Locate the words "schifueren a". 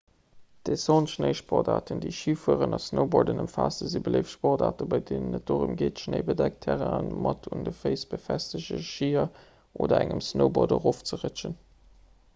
2.19-2.79